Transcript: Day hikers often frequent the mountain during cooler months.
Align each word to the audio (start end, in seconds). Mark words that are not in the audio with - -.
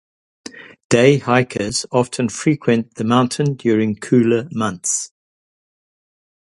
Day 0.89 1.19
hikers 1.19 1.85
often 1.91 2.27
frequent 2.27 2.95
the 2.95 3.03
mountain 3.03 3.53
during 3.53 3.95
cooler 3.95 4.49
months. 4.51 5.11